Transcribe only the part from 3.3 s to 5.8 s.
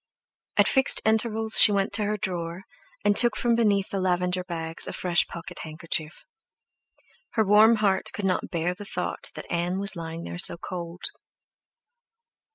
from beneath the lavender bags a fresh pocket